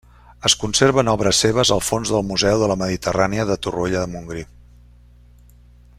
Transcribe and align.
Es 0.47 0.53
conserven 0.61 1.11
obres 1.11 1.41
seves 1.45 1.73
al 1.75 1.83
fons 1.89 2.13
del 2.15 2.25
Museu 2.31 2.63
de 2.63 2.71
la 2.71 2.79
Mediterrània 2.85 3.47
de 3.51 3.61
Torroella 3.67 4.03
de 4.07 4.11
Montgrí. 4.15 4.47